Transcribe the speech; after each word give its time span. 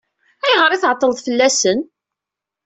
Ayɣer 0.45 0.71
i 0.71 0.77
tɛeṭṭleḍ 0.81 1.17
fell-asen? 1.25 1.79